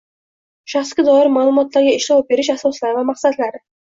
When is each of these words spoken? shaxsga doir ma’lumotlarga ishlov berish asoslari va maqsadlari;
shaxsga 0.71 1.05
doir 1.09 1.29
ma’lumotlarga 1.33 1.93
ishlov 1.97 2.23
berish 2.33 2.51
asoslari 2.55 2.99
va 3.01 3.07
maqsadlari; 3.13 3.63